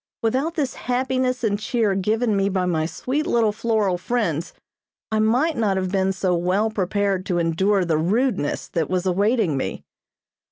Without 0.23 0.55
this 0.55 0.73
happiness 0.73 1.43
and 1.43 1.59
cheer 1.59 1.93
given 1.93 2.35
me 2.35 2.49
by 2.49 2.65
my 2.65 2.87
sweet 2.87 3.27
little 3.27 3.51
floral 3.51 3.99
friends 3.99 4.51
I 5.11 5.19
might 5.19 5.55
not 5.55 5.77
have 5.77 5.91
been 5.91 6.11
so 6.11 6.35
well 6.35 6.71
prepared 6.71 7.23
to 7.27 7.37
endure 7.37 7.85
the 7.85 7.99
rudeness 7.99 8.67
that 8.69 8.89
was 8.89 9.05
awaiting 9.05 9.57
me. 9.57 9.83